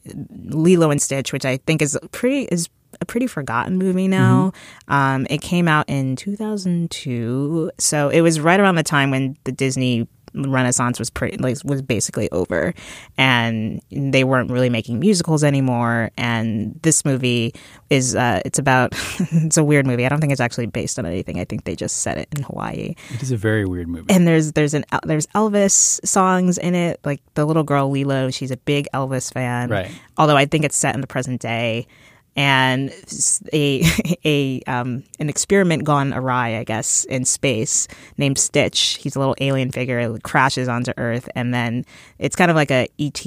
Lilo 0.46 0.90
and 0.90 1.02
Stitch, 1.02 1.32
which 1.32 1.46
I 1.46 1.58
think 1.58 1.82
is 1.82 1.98
pretty 2.12 2.44
is 2.52 2.68
a 3.02 3.06
pretty 3.06 3.28
forgotten 3.28 3.78
movie 3.78 4.08
now. 4.08 4.52
Um, 4.88 5.28
it 5.30 5.42
came 5.42 5.68
out 5.68 5.90
in 5.90 6.16
2002, 6.16 7.72
so 7.78 8.10
it 8.10 8.22
was 8.22 8.40
right 8.40 8.60
around 8.60 8.76
the 8.76 8.84
time 8.84 9.12
when 9.12 9.38
the 9.44 9.52
Disney 9.52 10.08
Renaissance 10.36 10.98
was 10.98 11.12
pretty 11.12 11.38
like 11.38 11.58
was 11.64 11.84
basically 11.84 12.28
over, 12.32 12.74
and 13.20 13.80
they 13.92 14.24
weren't 14.24 14.50
really 14.50 14.70
making 14.70 15.00
musicals 15.00 15.44
anymore. 15.44 16.10
And 16.18 16.80
this 16.82 17.06
movie 17.06 17.54
is 17.92 18.16
uh, 18.16 18.42
it's 18.44 18.58
about 18.58 18.94
it's 19.20 19.58
a 19.58 19.64
weird 19.64 19.86
movie. 19.86 20.08
I 20.08 20.10
don't 20.10 20.20
think 20.22 20.32
it's 20.32 20.42
actually 20.42 20.66
based 20.66 20.98
on 20.98 21.06
anything. 21.06 21.40
I 21.40 21.46
think 21.46 21.66
they 21.66 21.76
just 21.76 21.98
set 21.98 22.18
it 22.18 22.30
in 22.36 22.42
Hawaii 22.42 22.96
It 23.14 23.22
is 23.22 23.32
a 23.32 23.38
very 23.38 23.66
weird 23.66 23.88
movie. 23.88 24.12
and 24.12 24.28
there's 24.28 24.54
there's 24.54 24.74
an 24.74 24.86
there's 25.06 25.28
Elvis 25.28 26.04
songs 26.04 26.58
in 26.58 26.74
it. 26.74 27.00
Like 27.06 27.22
the 27.36 27.46
little 27.46 27.64
girl 27.64 27.92
Lilo, 27.92 28.32
she's 28.32 28.50
a 28.50 28.58
big 28.58 28.88
Elvis 28.92 29.32
fan. 29.32 29.70
Right. 29.70 29.92
Although 30.18 30.38
I 30.38 30.46
think 30.46 30.66
it's 30.66 30.76
set 30.76 30.96
in 30.96 31.02
the 31.02 31.08
present 31.08 31.42
day, 31.42 31.86
and 32.36 32.92
a 33.52 33.84
a 34.26 34.62
um 34.68 35.04
an 35.20 35.30
experiment 35.30 35.84
gone 35.84 36.14
awry, 36.14 36.58
I 36.58 36.64
guess, 36.64 37.06
in 37.06 37.26
space 37.26 37.88
named 38.18 38.38
Stitch. 38.38 38.98
He's 39.02 39.16
a 39.16 39.20
little 39.20 39.36
alien 39.40 39.72
figure. 39.72 40.00
It 40.00 40.24
crashes 40.24 40.68
onto 40.68 40.94
Earth, 40.98 41.30
and 41.36 41.54
then 41.54 41.86
it's 42.20 42.36
kind 42.36 42.50
of 42.50 42.56
like 42.56 42.72
a 42.72 42.88
ET 43.00 43.26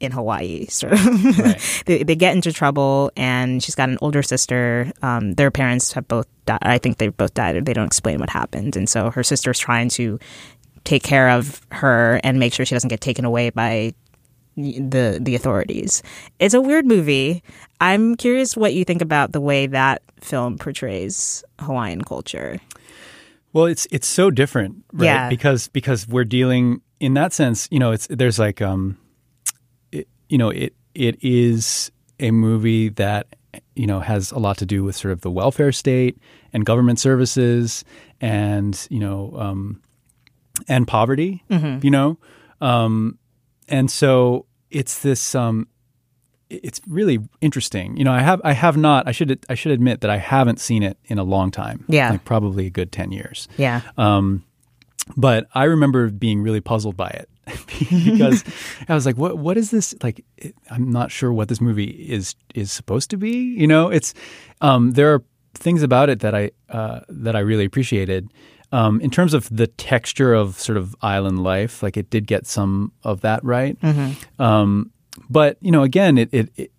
in 0.00 0.12
Hawaii. 0.12 0.66
Sort 0.68 0.94
of, 0.94 1.82
they, 1.86 2.02
they 2.02 2.16
get 2.16 2.34
into 2.34 2.52
trouble, 2.52 3.12
and 3.16 3.62
she's 3.62 3.74
got 3.74 3.88
an 3.88 3.98
older 4.00 4.22
sister. 4.22 4.92
Um, 5.02 5.34
their 5.34 5.50
parents 5.50 5.92
have 5.92 6.08
both 6.08 6.26
died. 6.46 6.58
I 6.62 6.78
think 6.78 6.98
they've 6.98 7.16
both 7.16 7.34
died. 7.34 7.64
They 7.64 7.74
don't 7.74 7.86
explain 7.86 8.18
what 8.18 8.30
happened, 8.30 8.76
and 8.76 8.88
so 8.88 9.10
her 9.10 9.22
sister's 9.22 9.58
trying 9.58 9.88
to 9.90 10.18
take 10.84 11.02
care 11.02 11.30
of 11.30 11.60
her 11.72 12.20
and 12.24 12.38
make 12.38 12.54
sure 12.54 12.64
she 12.64 12.74
doesn't 12.74 12.88
get 12.88 13.02
taken 13.02 13.26
away 13.26 13.50
by 13.50 13.92
the 14.62 15.18
the 15.20 15.34
authorities. 15.34 16.02
It's 16.38 16.54
a 16.54 16.60
weird 16.60 16.86
movie. 16.86 17.42
I'm 17.80 18.14
curious 18.16 18.56
what 18.56 18.74
you 18.74 18.84
think 18.84 19.02
about 19.02 19.32
the 19.32 19.40
way 19.40 19.66
that 19.68 20.02
film 20.20 20.58
portrays 20.58 21.42
Hawaiian 21.60 22.02
culture. 22.02 22.60
Well, 23.52 23.66
it's 23.66 23.86
it's 23.90 24.06
so 24.06 24.30
different, 24.30 24.84
right? 24.92 25.04
Yeah. 25.06 25.28
Because 25.28 25.68
because 25.68 26.06
we're 26.06 26.24
dealing 26.24 26.82
in 27.00 27.14
that 27.14 27.32
sense, 27.32 27.66
you 27.70 27.78
know, 27.78 27.90
it's 27.92 28.06
there's 28.08 28.38
like 28.38 28.60
um, 28.62 28.96
it, 29.92 30.06
you 30.28 30.38
know, 30.38 30.50
it 30.50 30.74
it 30.94 31.16
is 31.22 31.90
a 32.20 32.30
movie 32.30 32.90
that 32.90 33.26
you 33.74 33.86
know 33.86 33.98
has 34.00 34.30
a 34.30 34.38
lot 34.38 34.58
to 34.58 34.66
do 34.66 34.84
with 34.84 34.94
sort 34.94 35.10
of 35.12 35.22
the 35.22 35.30
welfare 35.30 35.72
state 35.72 36.18
and 36.52 36.64
government 36.64 37.00
services 37.00 37.84
and 38.20 38.86
you 38.90 39.00
know 39.00 39.34
um, 39.36 39.80
and 40.68 40.86
poverty, 40.86 41.42
Mhm. 41.50 41.82
you 41.82 41.90
know, 41.90 42.18
um, 42.60 43.18
and 43.68 43.90
so 43.90 44.46
it's 44.70 45.00
this 45.00 45.34
um, 45.34 45.68
it's 46.48 46.80
really 46.86 47.18
interesting. 47.40 47.96
You 47.96 48.04
know, 48.04 48.12
I 48.12 48.20
have 48.20 48.40
I 48.44 48.52
have 48.52 48.76
not 48.76 49.06
I 49.08 49.12
should 49.12 49.44
I 49.48 49.54
should 49.54 49.72
admit 49.72 50.00
that 50.00 50.10
I 50.10 50.16
haven't 50.16 50.60
seen 50.60 50.82
it 50.82 50.98
in 51.04 51.18
a 51.18 51.24
long 51.24 51.50
time. 51.50 51.84
Yeah. 51.88 52.10
like 52.10 52.24
probably 52.24 52.66
a 52.66 52.70
good 52.70 52.92
ten 52.92 53.12
years. 53.12 53.48
Yeah. 53.56 53.82
Um, 53.96 54.44
but 55.16 55.46
I 55.54 55.64
remember 55.64 56.10
being 56.10 56.42
really 56.42 56.60
puzzled 56.60 56.96
by 56.96 57.08
it 57.08 57.28
because 57.80 58.44
I 58.88 58.94
was 58.94 59.06
like, 59.06 59.16
"What? 59.16 59.38
What 59.38 59.56
is 59.56 59.70
this? 59.70 59.94
Like, 60.02 60.24
I'm 60.70 60.90
not 60.90 61.10
sure 61.10 61.32
what 61.32 61.48
this 61.48 61.60
movie 61.60 61.84
is 61.84 62.34
is 62.54 62.70
supposed 62.70 63.10
to 63.10 63.16
be." 63.16 63.30
You 63.30 63.66
know, 63.66 63.88
it's 63.88 64.14
um, 64.60 64.92
there 64.92 65.14
are 65.14 65.24
things 65.54 65.82
about 65.82 66.10
it 66.10 66.20
that 66.20 66.34
I 66.34 66.50
uh, 66.68 67.00
that 67.08 67.34
I 67.34 67.40
really 67.40 67.64
appreciated. 67.64 68.30
Um, 68.72 69.00
in 69.00 69.10
terms 69.10 69.34
of 69.34 69.48
the 69.54 69.66
texture 69.66 70.32
of 70.32 70.58
sort 70.58 70.78
of 70.78 70.94
island 71.02 71.42
life, 71.42 71.82
like 71.82 71.96
it 71.96 72.08
did 72.08 72.26
get 72.26 72.46
some 72.46 72.92
of 73.02 73.20
that 73.22 73.42
right. 73.44 73.80
Mhm. 73.80 74.16
Um, 74.38 74.92
but 75.28 75.56
you 75.60 75.72
know, 75.72 75.82
again, 75.82 76.18
it, 76.18 76.28
it, 76.32 76.50
it 76.56 76.72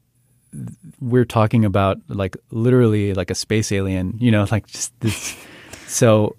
we're 0.99 1.25
talking 1.25 1.65
about 1.65 1.97
like 2.07 2.37
literally 2.51 3.13
like 3.13 3.29
a 3.31 3.35
space 3.35 3.71
alien. 3.71 4.17
You 4.19 4.31
know, 4.31 4.45
like 4.51 4.67
just 4.67 4.97
this. 5.01 5.35
so 5.87 6.35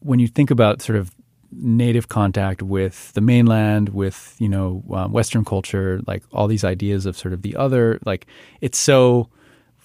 when 0.00 0.18
you 0.18 0.28
think 0.28 0.50
about 0.50 0.82
sort 0.82 0.98
of 0.98 1.14
native 1.50 2.08
contact 2.08 2.62
with 2.62 3.10
the 3.14 3.20
mainland, 3.20 3.88
with 3.90 4.36
you 4.38 4.48
know 4.48 4.84
um, 4.92 5.12
Western 5.12 5.44
culture, 5.44 6.00
like 6.06 6.22
all 6.32 6.46
these 6.46 6.64
ideas 6.64 7.06
of 7.06 7.16
sort 7.16 7.32
of 7.32 7.42
the 7.42 7.56
other, 7.56 7.98
like 8.04 8.26
it's 8.60 8.78
so 8.78 9.28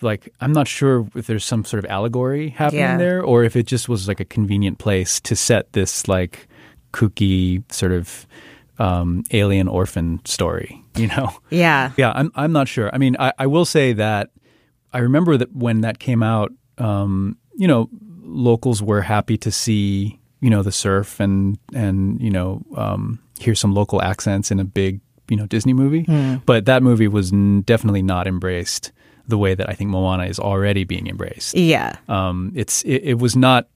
like 0.04 0.34
I'm 0.42 0.52
not 0.54 0.68
sure 0.68 1.08
if 1.16 1.28
there's 1.28 1.46
some 1.46 1.64
sort 1.66 1.84
of 1.84 1.90
allegory 1.90 2.50
happening 2.50 2.82
Yeah. 2.82 2.98
there, 2.98 3.22
or 3.24 3.44
if 3.44 3.56
it 3.56 3.66
just 3.66 3.88
was 3.90 4.08
like 4.08 4.20
a 4.20 4.26
convenient 4.26 4.78
place 4.78 5.20
to 5.22 5.36
set 5.36 5.74
this 5.74 6.08
like 6.08 6.48
kooky 6.92 7.64
sort 7.72 7.92
of 7.92 8.28
um, 8.80 9.24
alien 9.32 9.68
orphan 9.68 10.20
story. 10.26 10.82
You 10.96 11.08
know? 11.08 11.30
Yeah. 11.50 11.92
Yeah, 11.98 12.12
I'm 12.16 12.32
I'm 12.36 12.52
not 12.52 12.68
sure. 12.68 12.90
I 12.94 12.98
mean, 12.98 13.16
I, 13.20 13.34
I 13.40 13.48
will 13.48 13.66
say 13.66 13.94
that 13.94 14.30
I 14.92 15.00
remember 15.00 15.38
that 15.38 15.56
when 15.56 15.82
that 15.82 16.00
came 16.00 16.22
out, 16.24 16.52
um, 16.78 17.38
you 17.56 17.68
know, 17.68 17.90
locals 18.22 18.82
were 18.82 19.02
happy 19.02 19.38
to 19.38 19.52
see, 19.52 20.20
you 20.42 20.50
know, 20.50 20.62
the 20.64 20.72
surf 20.72 21.20
and 21.20 21.58
and 21.74 22.22
you 22.22 22.30
know, 22.32 22.62
um, 22.76 23.20
hear 23.40 23.56
some 23.56 23.74
local 23.74 24.02
accents 24.02 24.52
in 24.52 24.60
a 24.60 24.64
big, 24.66 25.00
you 25.30 25.38
know, 25.38 25.46
Disney 25.48 25.74
movie. 25.74 26.04
Mm. 26.06 26.42
But 26.46 26.66
that 26.66 26.82
movie 26.84 27.08
was 27.08 27.32
n- 27.34 27.62
definitely 27.62 28.02
not 28.04 28.28
embraced 28.28 28.92
the 29.28 29.38
way 29.38 29.56
that 29.56 29.70
I 29.70 29.74
think 29.74 29.90
Moana 29.90 30.26
is 30.26 30.40
already 30.40 30.84
being 30.84 31.08
embraced. 31.08 31.56
Yeah. 31.56 31.98
Um, 32.08 32.52
it's 32.56 32.84
it, 32.84 33.04
it 33.04 33.20
was 33.20 33.36
not 33.36 33.68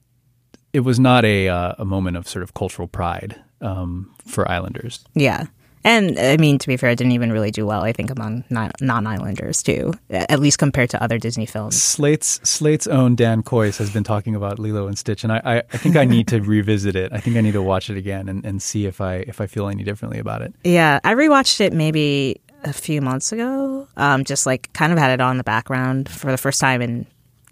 it 0.72 0.80
was 0.80 0.98
not 0.98 1.24
a 1.24 1.48
uh, 1.48 1.74
a 1.78 1.84
moment 1.84 2.16
of 2.16 2.28
sort 2.28 2.42
of 2.42 2.54
cultural 2.54 2.88
pride 2.88 3.40
um, 3.60 4.14
for 4.26 4.48
Islanders. 4.50 5.04
Yeah. 5.14 5.46
And 5.84 6.18
I 6.18 6.36
mean, 6.36 6.58
to 6.58 6.66
be 6.66 6.76
fair, 6.76 6.90
it 6.90 6.96
didn't 6.96 7.12
even 7.12 7.32
really 7.32 7.50
do 7.50 7.64
well, 7.64 7.82
I 7.82 7.92
think, 7.92 8.10
among 8.10 8.44
non 8.50 9.06
islanders, 9.06 9.62
too, 9.62 9.94
at 10.10 10.40
least 10.40 10.58
compared 10.58 10.90
to 10.90 11.02
other 11.02 11.18
Disney 11.18 11.46
films. 11.46 11.80
Slate's 11.80 12.40
Slate's 12.42 12.86
own 12.86 13.14
Dan 13.14 13.42
Kois 13.42 13.78
has 13.78 13.90
been 13.90 14.04
talking 14.04 14.34
about 14.34 14.58
Lilo 14.58 14.86
and 14.86 14.98
Stitch, 14.98 15.22
and 15.22 15.32
I, 15.32 15.40
I, 15.44 15.56
I 15.58 15.76
think 15.76 15.96
I 15.96 16.04
need 16.04 16.28
to 16.28 16.40
revisit 16.42 16.96
it. 16.96 17.12
I 17.12 17.20
think 17.20 17.36
I 17.36 17.40
need 17.40 17.52
to 17.52 17.62
watch 17.62 17.90
it 17.90 17.96
again 17.96 18.28
and, 18.28 18.44
and 18.44 18.60
see 18.60 18.86
if 18.86 19.00
I 19.00 19.16
if 19.16 19.40
I 19.40 19.46
feel 19.46 19.68
any 19.68 19.84
differently 19.84 20.18
about 20.18 20.42
it. 20.42 20.52
Yeah. 20.64 21.00
I 21.04 21.14
rewatched 21.14 21.60
it 21.60 21.72
maybe 21.72 22.40
a 22.64 22.72
few 22.72 23.00
months 23.00 23.32
ago, 23.32 23.67
um, 23.98 24.24
just 24.24 24.46
like 24.46 24.72
kind 24.72 24.92
of 24.92 24.98
had 24.98 25.10
it 25.10 25.20
on 25.20 25.36
the 25.36 25.44
background 25.44 26.08
for 26.08 26.30
the 26.30 26.38
first 26.38 26.60
time 26.60 26.80
in 26.80 27.06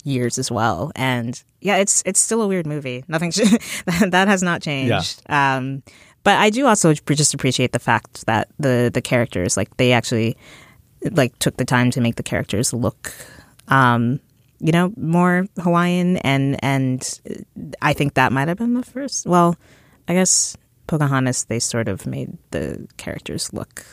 years 0.05 0.39
as 0.39 0.51
well. 0.51 0.93
And 0.97 1.43
yeah, 1.61 1.77
it's 1.77 2.03
it's 2.07 2.21
still 2.21 2.41
a 2.41 2.49
weird 2.49 2.67
movie. 2.67 3.05
Nothing 3.09 3.31
that 3.87 4.29
has 4.29 4.43
not 4.43 4.63
changed. 4.63 5.23
Um, 5.29 5.83
but 6.23 6.39
I 6.39 6.51
do 6.51 6.67
also 6.67 6.95
just 6.95 7.35
appreciate 7.35 7.73
the 7.73 7.79
fact 7.79 8.27
that 8.27 8.49
the 8.59 8.91
the 8.93 9.03
characters 9.03 9.57
like 9.57 9.77
they 9.77 9.93
actually 9.93 10.37
like 11.11 11.39
took 11.39 11.57
the 11.57 11.65
time 11.65 11.91
to 11.91 12.01
make 12.01 12.17
the 12.17 12.23
characters 12.23 12.73
look 12.73 13.13
um 13.69 14.19
you 14.59 14.73
know 14.73 14.93
more 14.97 15.47
Hawaiian 15.63 16.17
and 16.19 16.59
and 16.65 17.21
I 17.83 17.93
think 17.93 18.15
that 18.15 18.33
might 18.33 18.49
have 18.49 18.57
been 18.59 18.75
the 18.75 18.83
first 18.83 19.27
well 19.27 19.57
I 20.09 20.15
guess 20.15 20.57
Pocahontas 20.89 21.45
they 21.45 21.61
sort 21.61 21.87
of 21.87 22.07
made 22.07 22.37
the 22.51 22.89
characters 22.97 23.53
look 23.53 23.85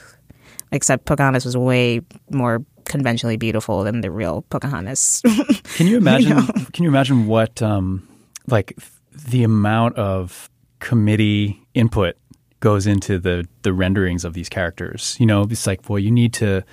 except 0.73 1.05
Pocahontas 1.05 1.45
was 1.45 1.55
way 1.55 2.01
more 2.29 2.65
conventionally 2.85 3.37
beautiful 3.37 3.83
than 3.83 4.01
the 4.01 4.11
real 4.11 4.41
Pocahontas. 4.49 5.21
Can 5.75 5.87
you 5.87 5.97
imagine? 5.97 6.45
Can 6.73 6.83
you 6.83 6.89
imagine 6.89 7.27
what 7.27 7.61
um, 7.61 8.07
like 8.47 8.77
the 9.11 9.43
amount 9.43 9.95
of 9.95 10.49
committee 10.79 11.65
input 11.73 12.17
goes 12.59 12.87
into 12.87 13.19
the 13.19 13.47
the 13.61 13.71
renderings 13.71 14.25
of 14.25 14.33
these 14.33 14.49
characters? 14.49 15.15
You 15.19 15.25
know, 15.25 15.43
it's 15.43 15.67
like, 15.67 15.89
well, 15.89 15.99
you 15.99 16.11
need 16.11 16.33
to, 16.33 16.63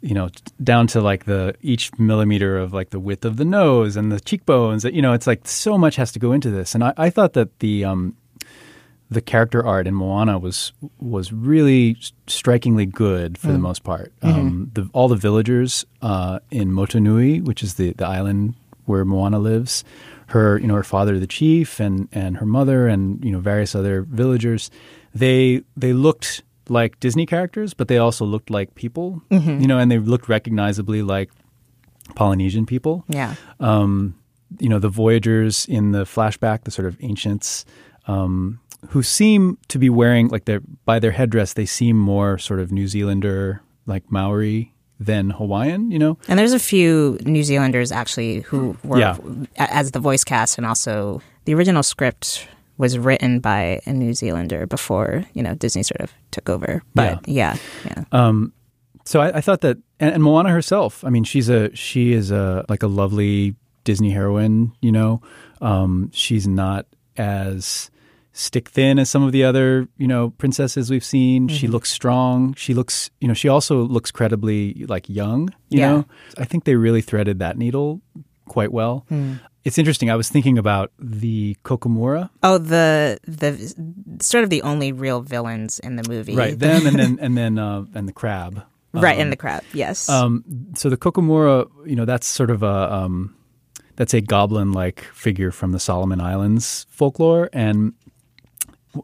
you 0.00 0.14
know, 0.14 0.28
down 0.62 0.86
to 0.88 1.00
like 1.00 1.26
the 1.26 1.54
each 1.60 1.96
millimeter 1.98 2.58
of 2.58 2.72
like 2.72 2.90
the 2.90 3.00
width 3.00 3.24
of 3.24 3.36
the 3.36 3.44
nose 3.44 3.96
and 3.96 4.10
the 4.10 4.20
cheekbones. 4.20 4.82
That 4.82 4.94
You 4.94 5.02
know, 5.02 5.12
it's 5.12 5.26
like 5.26 5.46
so 5.46 5.78
much 5.78 5.96
has 5.96 6.12
to 6.12 6.18
go 6.18 6.32
into 6.32 6.50
this. 6.50 6.74
And 6.74 6.82
I, 6.82 6.94
I 6.96 7.10
thought 7.10 7.34
that 7.34 7.60
the 7.60 7.84
um, 7.84 8.16
the 9.10 9.20
character 9.20 9.64
art 9.64 9.86
in 9.86 9.94
Moana 9.94 10.38
was 10.38 10.72
was 10.98 11.32
really 11.32 11.96
strikingly 12.26 12.86
good 12.86 13.36
for 13.38 13.48
the 13.48 13.58
Mm. 13.58 13.62
most 13.62 13.84
part. 13.84 14.12
Mhm. 14.22 14.34
Um, 14.34 14.70
the, 14.74 14.88
all 14.92 15.08
the 15.08 15.16
villagers 15.16 15.84
uh, 16.02 16.38
in 16.50 16.70
Motunui, 16.72 17.42
which 17.44 17.62
is 17.62 17.74
the, 17.74 17.92
the 17.92 18.06
island 18.06 18.54
where 18.86 19.04
Moana 19.04 19.38
lives, 19.38 19.84
her 20.28 20.58
you 20.58 20.66
know 20.66 20.74
her 20.74 20.82
father 20.82 21.18
the 21.20 21.26
chief 21.26 21.80
and 21.80 22.08
and 22.12 22.38
her 22.38 22.46
mother 22.46 22.88
and 22.88 23.22
you 23.24 23.30
know 23.30 23.40
various 23.40 23.74
other 23.74 24.02
villagers, 24.02 24.70
they 25.14 25.62
they 25.76 25.92
looked 25.92 26.42
like 26.70 26.98
Disney 26.98 27.26
characters, 27.26 27.74
but 27.74 27.88
they 27.88 27.98
also 27.98 28.24
looked 28.24 28.48
like 28.50 28.74
people. 28.74 29.22
Mhm. 29.30 29.60
You 29.60 29.66
know, 29.66 29.78
and 29.78 29.90
they 29.90 29.98
looked 29.98 30.28
recognizably 30.30 31.02
like 31.02 31.30
Polynesian 32.14 32.66
people. 32.66 33.04
Yeah. 33.08 33.34
Um, 33.60 34.14
you 34.60 34.68
know, 34.68 34.78
the 34.78 34.88
Voyagers 34.88 35.66
in 35.66 35.92
the 35.92 36.04
flashback, 36.04 36.64
the 36.64 36.70
sort 36.70 36.86
of 36.86 36.96
ancients, 37.00 37.64
um, 38.06 38.60
who 38.88 39.02
seem 39.02 39.58
to 39.68 39.78
be 39.78 39.88
wearing 39.90 40.28
like 40.28 40.44
their 40.44 40.60
by 40.84 40.98
their 40.98 41.12
headdress, 41.12 41.54
they 41.54 41.66
seem 41.66 41.98
more 41.98 42.38
sort 42.38 42.60
of 42.60 42.70
New 42.72 42.86
Zealander, 42.86 43.62
like 43.86 44.10
Maori 44.10 44.72
than 45.00 45.30
Hawaiian. 45.30 45.90
You 45.90 45.98
know, 45.98 46.18
And 46.28 46.38
there's 46.38 46.52
a 46.52 46.58
few 46.58 47.18
New 47.24 47.42
Zealanders 47.42 47.90
actually 47.92 48.40
who 48.42 48.76
were 48.84 48.98
Yeah. 48.98 49.16
as 49.56 49.90
the 49.90 50.00
voice 50.00 50.24
cast, 50.24 50.58
and 50.58 50.66
also 50.66 51.20
the 51.46 51.54
original 51.54 51.82
script 51.82 52.46
was 52.76 52.98
written 52.98 53.38
by 53.40 53.80
a 53.86 53.92
New 53.92 54.12
Zealander 54.14 54.66
before 54.66 55.24
you 55.34 55.42
know 55.42 55.54
Disney 55.54 55.82
sort 55.82 56.00
of 56.00 56.12
took 56.30 56.48
over. 56.50 56.82
But 56.94 57.26
yeah, 57.28 57.56
yeah, 57.86 58.04
Um, 58.12 58.52
so 59.04 59.20
I, 59.20 59.38
I 59.38 59.40
thought 59.40 59.60
that, 59.62 59.76
and, 60.00 60.14
and 60.14 60.22
Moana 60.22 60.50
herself. 60.50 61.04
I 61.04 61.10
mean, 61.10 61.24
she's 61.24 61.48
a 61.48 61.74
she 61.76 62.12
is 62.12 62.30
a 62.30 62.64
like 62.68 62.82
a 62.82 62.88
lovely 62.88 63.54
Disney 63.84 64.10
heroine. 64.10 64.72
You 64.80 64.92
know, 64.92 65.22
um, 65.62 66.10
she's 66.12 66.46
not 66.48 66.86
as 67.16 67.90
stick 68.36 68.68
thin 68.68 68.98
as 68.98 69.08
some 69.08 69.22
of 69.22 69.30
the 69.30 69.44
other 69.44 69.86
you 69.96 70.08
know 70.08 70.30
princesses 70.30 70.90
we've 70.90 71.04
seen. 71.04 71.46
She 71.48 71.68
Mhm. 71.68 71.70
looks 71.70 71.90
strong. 71.90 72.52
She 72.54 72.74
looks 72.74 73.08
you 73.20 73.28
know 73.28 73.34
she 73.34 73.48
also 73.48 73.82
looks 73.84 74.10
credibly 74.10 74.84
like 74.88 75.08
young. 75.08 75.50
You 75.70 75.78
Yeah. 75.78 75.90
know, 75.90 76.04
I 76.36 76.44
think 76.44 76.64
they 76.64 76.74
really 76.74 77.00
threaded 77.00 77.38
that 77.38 77.56
needle 77.56 78.00
quite 78.48 78.72
well. 78.72 79.06
Hmm. 79.08 79.34
It's 79.64 79.78
interesting. 79.78 80.10
I 80.10 80.16
was 80.16 80.28
thinking 80.28 80.58
about 80.58 80.90
the 80.98 81.56
Kakamora. 81.64 82.28
Oh, 82.42 82.58
the 82.58 83.18
the 83.26 83.56
sort 84.20 84.44
of 84.44 84.50
the 84.50 84.60
only 84.62 84.92
real 84.92 85.22
villains 85.22 85.78
in 85.78 85.96
the 85.96 86.02
movie, 86.06 86.34
Right, 86.36 86.58
them 86.58 86.86
and 86.86 86.98
then 86.98 87.18
and 87.20 87.38
then 87.38 87.58
uh, 87.58 87.84
and 87.94 88.06
the 88.08 88.12
crab. 88.12 88.62
right, 88.92 89.14
Um, 89.16 89.22
and 89.22 89.32
the 89.32 89.36
crab. 89.36 89.62
Yes. 89.72 90.08
Um, 90.10 90.44
so 90.74 90.90
the 90.90 90.96
Kakamora, 90.98 91.66
you 91.86 91.96
know, 91.96 92.04
that's 92.04 92.26
sort 92.26 92.50
of 92.50 92.62
a 92.62 92.92
um, 92.92 93.34
that's 93.96 94.12
a 94.12 94.20
goblin-like 94.20 95.00
figure 95.14 95.50
from 95.52 95.72
the 95.72 95.78
Solomon 95.80 96.20
Islands 96.20 96.84
folklore, 96.90 97.48
and 97.52 97.94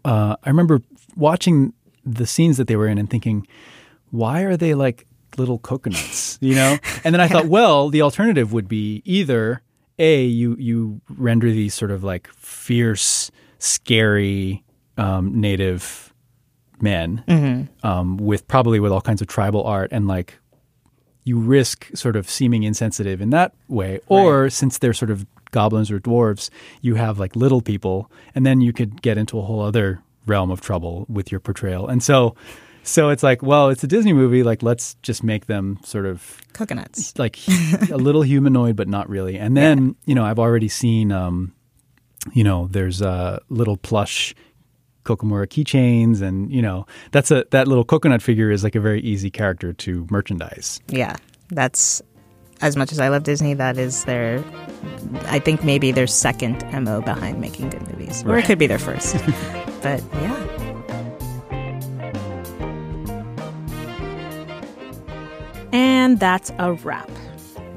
uh, 0.05 0.37
I 0.43 0.49
remember 0.49 0.81
watching 1.17 1.73
the 2.05 2.27
scenes 2.27 2.57
that 2.57 2.67
they 2.67 2.77
were 2.77 2.89
in 2.89 2.99
and 2.99 3.09
thinking, 3.11 3.47
why 4.11 4.43
are 4.43 4.57
they 4.57 4.75
like 4.75 5.07
little 5.37 5.59
coconuts? 5.59 6.39
You 6.43 6.55
know? 6.55 6.79
and 7.05 7.15
then 7.15 7.21
I 7.21 7.29
thought, 7.29 7.47
well, 7.47 7.89
the 7.91 8.03
alternative 8.03 8.53
would 8.53 8.69
be 8.69 9.03
either 9.05 9.63
a 9.99 10.25
you 10.25 10.57
you 10.59 11.01
render 11.11 11.51
these 11.51 11.75
sort 11.75 11.91
of 11.91 12.03
like 12.03 12.29
fierce, 12.35 13.31
scary 13.59 14.65
um, 14.97 15.41
native 15.41 16.13
men 16.81 17.23
Mm-hmm. 17.29 17.87
um, 17.87 18.17
with 18.17 18.49
probably 18.49 18.81
with 18.81 18.91
all 18.93 19.03
kinds 19.03 19.21
of 19.21 19.29
tribal 19.29 19.63
art 19.65 19.91
and 19.93 20.09
like 20.09 20.39
you 21.25 21.39
risk 21.39 21.91
sort 21.95 22.17
of 22.17 22.29
seeming 22.31 22.63
insensitive 22.63 23.21
in 23.21 23.29
that 23.31 23.53
way 23.69 24.01
or 24.09 24.49
since 24.49 24.79
they're 24.79 24.95
sort 24.95 25.11
of 25.11 25.27
goblins 25.51 25.91
or 25.91 25.99
dwarves 25.99 26.51
you 26.81 26.95
have 26.95 27.19
like 27.19 27.35
little 27.37 27.61
people 27.61 28.11
and 28.35 28.47
then 28.47 28.61
you 28.61 28.73
could 28.73 29.03
get 29.03 29.19
into 29.19 29.39
a 29.39 29.43
whole 29.43 29.61
other 29.61 30.03
realm 30.27 30.51
of 30.51 30.61
trouble 30.61 31.07
with 31.09 31.31
your 31.33 31.41
portrayal. 31.41 31.89
And 31.89 32.03
so 32.03 32.35
so 32.83 33.11
it's 33.11 33.23
like 33.23 33.43
well 33.43 33.69
it's 33.69 33.85
a 33.85 33.87
disney 33.87 34.13
movie 34.13 34.43
like 34.43 34.63
let's 34.63 34.95
just 35.03 35.23
make 35.23 35.47
them 35.47 35.79
sort 35.85 36.07
of 36.07 36.39
Coconuts. 36.53 37.19
like 37.19 37.39
a 37.91 37.97
little 37.97 38.23
humanoid 38.23 38.77
but 38.77 38.89
not 38.89 39.09
really. 39.09 39.39
And 39.39 39.57
then 39.57 39.97
you 40.07 40.15
know 40.15 40.25
i've 40.25 40.39
already 40.39 40.69
seen 40.69 41.13
um 41.13 41.53
you 42.33 42.45
know 42.45 42.69
there's 42.71 43.01
a 43.01 43.41
little 43.49 43.77
plush 43.77 44.35
kakamora 45.05 45.47
keychains 45.47 46.21
and 46.21 46.53
you 46.53 46.61
know 46.63 46.87
that's 47.11 47.31
a 47.31 47.45
that 47.51 47.67
little 47.67 47.85
coconut 47.85 48.23
figure 48.23 48.51
is 48.51 48.63
like 48.63 48.75
a 48.75 48.81
very 48.81 49.01
easy 49.01 49.31
character 49.31 49.73
to 49.73 50.07
merchandise. 50.11 50.81
Yeah, 50.89 51.17
that's 51.49 52.03
as 52.63 52.77
much 52.77 52.93
as 52.93 53.01
I 53.01 53.09
love 53.09 53.23
Disney. 53.23 53.55
That 53.55 53.79
is 53.79 54.05
their, 54.05 54.43
I 55.27 55.39
think 55.39 55.65
maybe 55.65 55.93
their 55.93 56.07
second 56.07 56.65
mo 56.85 57.01
behind 57.01 57.41
making 57.41 57.71
good 57.71 57.87
movies, 57.89 58.25
or 58.25 58.39
it 58.39 58.45
could 58.45 58.59
be 58.59 58.67
their 58.67 58.79
first. 58.79 59.15
but 59.83 60.03
yeah, 60.15 60.47
and 65.73 66.19
that's 66.19 66.53
a 66.59 66.73
wrap. 66.73 67.11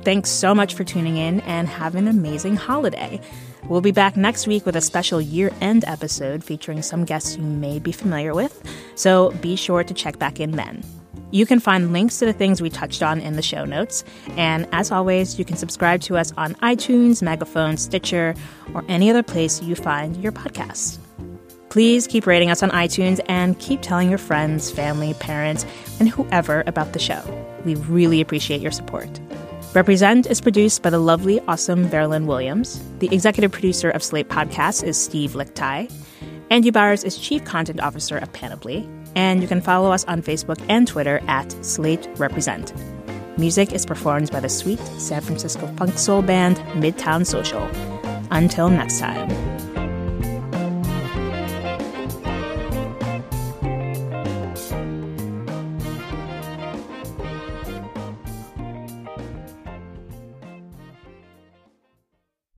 Thanks 0.03 0.29
so 0.29 0.53
much 0.53 0.73
for 0.73 0.83
tuning 0.83 1.17
in, 1.17 1.39
and 1.41 1.67
have 1.67 1.95
an 1.95 2.07
amazing 2.07 2.57
holiday. 2.57 3.21
We'll 3.69 3.81
be 3.81 3.91
back 3.91 4.17
next 4.17 4.45
week 4.47 4.65
with 4.65 4.75
a 4.75 4.81
special 4.81 5.21
year 5.21 5.49
end 5.61 5.85
episode 5.85 6.43
featuring 6.43 6.81
some 6.81 7.05
guests 7.05 7.37
you 7.37 7.43
may 7.43 7.79
be 7.79 7.93
familiar 7.93 8.33
with, 8.33 8.61
so 8.95 9.31
be 9.41 9.55
sure 9.55 9.83
to 9.83 9.93
check 9.93 10.19
back 10.19 10.41
in 10.41 10.51
then. 10.51 10.83
You 11.33 11.47
can 11.47 11.59
find 11.59 11.91
links 11.91 12.19
to 12.19 12.27
the 12.27 12.33
things 12.33 12.61
we 12.61 12.69
touched 12.69 13.01
on 13.01 13.19
in 13.19 13.37
the 13.37 13.41
show 13.41 13.65
notes, 13.65 14.03
and 14.37 14.67
as 14.71 14.91
always, 14.91 15.39
you 15.39 15.43
can 15.43 15.57
subscribe 15.57 15.99
to 16.01 16.15
us 16.15 16.31
on 16.37 16.53
iTunes, 16.55 17.23
Megaphone, 17.23 17.77
Stitcher, 17.77 18.35
or 18.75 18.85
any 18.87 19.09
other 19.09 19.23
place 19.23 19.59
you 19.59 19.73
find 19.73 20.15
your 20.17 20.31
podcasts. 20.31 20.99
Please 21.69 22.05
keep 22.05 22.27
rating 22.27 22.51
us 22.51 22.61
on 22.61 22.69
iTunes 22.69 23.19
and 23.27 23.57
keep 23.57 23.81
telling 23.81 24.09
your 24.11 24.19
friends, 24.19 24.69
family, 24.69 25.15
parents, 25.15 25.65
and 25.99 26.07
whoever 26.07 26.63
about 26.67 26.93
the 26.93 26.99
show. 26.99 27.23
We 27.65 27.73
really 27.73 28.21
appreciate 28.21 28.61
your 28.61 28.71
support. 28.71 29.09
Represent 29.73 30.27
is 30.27 30.39
produced 30.39 30.83
by 30.83 30.91
the 30.91 30.99
lovely, 30.99 31.39
awesome 31.47 31.89
Veralyn 31.89 32.27
Williams. 32.27 32.79
The 32.99 33.11
executive 33.11 33.51
producer 33.51 33.89
of 33.89 34.03
Slate 34.03 34.29
Podcasts 34.29 34.83
is 34.83 35.03
Steve 35.03 35.31
Lickteig. 35.31 35.91
Andy 36.51 36.69
Bowers 36.69 37.03
is 37.03 37.17
Chief 37.17 37.43
Content 37.43 37.81
Officer 37.81 38.19
of 38.19 38.31
Panoply. 38.33 38.87
And 39.15 39.41
you 39.41 39.47
can 39.47 39.61
follow 39.61 39.91
us 39.91 40.05
on 40.05 40.21
Facebook 40.21 40.63
and 40.69 40.87
Twitter 40.87 41.21
at 41.27 41.51
Slate 41.63 42.07
Represent. 42.17 42.73
Music 43.37 43.73
is 43.73 43.85
performed 43.85 44.31
by 44.31 44.39
the 44.39 44.49
sweet 44.49 44.79
San 44.97 45.21
Francisco 45.21 45.71
punk 45.75 45.97
soul 45.97 46.21
band 46.21 46.57
Midtown 46.73 47.25
Social. 47.25 47.69
Until 48.31 48.69
next 48.69 48.99
time. 48.99 49.62